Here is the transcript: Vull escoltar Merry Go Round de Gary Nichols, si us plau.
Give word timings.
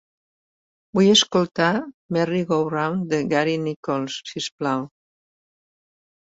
Vull 0.99 1.09
escoltar 1.09 1.67
Merry 2.17 2.39
Go 2.53 2.57
Round 2.71 3.05
de 3.13 3.19
Gary 3.35 3.53
Nichols, 3.67 4.17
si 4.31 4.43
us 4.45 4.49
plau. 4.63 4.83